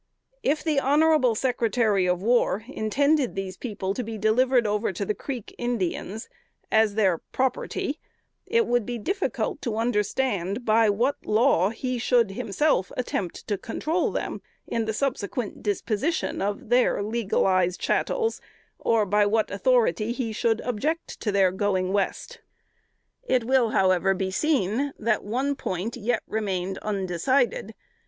If 0.41 0.63
the 0.63 0.79
honorable 0.79 1.35
Secretary 1.35 2.07
of 2.07 2.23
War 2.23 2.65
intended 2.67 3.35
these 3.35 3.55
people 3.55 3.93
should 3.93 4.03
be 4.07 4.17
delivered 4.17 4.65
over 4.65 4.91
to 4.91 5.05
the 5.05 5.13
Creek 5.13 5.53
Indians 5.59 6.27
as 6.71 6.95
their 6.95 7.19
property, 7.31 7.99
it 8.47 8.65
would 8.65 8.83
be 8.83 8.97
difficult 8.97 9.61
to 9.61 9.77
understand 9.77 10.65
by 10.65 10.89
what 10.89 11.23
law 11.23 11.69
he 11.69 11.99
should 11.99 12.31
himself 12.31 12.91
attempt 12.97 13.45
to 13.45 13.59
control 13.59 14.09
them, 14.09 14.41
in 14.65 14.85
the 14.85 14.91
subsequent 14.93 15.61
disposition 15.61 16.41
of 16.41 16.69
their 16.69 17.03
legalized 17.03 17.79
chattels, 17.79 18.41
or 18.79 19.05
by 19.05 19.27
what 19.27 19.51
authority 19.51 20.13
he 20.13 20.31
should 20.33 20.61
object 20.61 21.19
to 21.19 21.31
their 21.31 21.51
going 21.51 21.93
West. 21.93 22.39
It 23.21 23.43
will 23.43 23.69
however 23.69 24.15
be 24.15 24.31
seen 24.31 24.93
that 24.97 25.23
one 25.23 25.55
point 25.55 25.95
yet 25.95 26.23
remained 26.25 26.79
undecided. 26.79 27.75